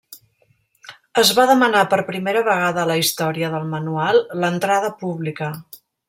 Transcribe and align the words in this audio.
Es 1.23 1.33
va 1.39 1.43
demanar 1.51 1.83
per 1.91 1.99
primera 2.07 2.41
vegada 2.47 2.81
a 2.83 2.87
la 2.91 2.95
història 3.01 3.51
del 3.57 3.67
manual 3.73 4.17
l'entrada 4.45 4.91
pública. 5.03 5.51